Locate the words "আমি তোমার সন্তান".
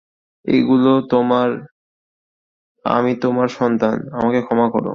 2.85-3.97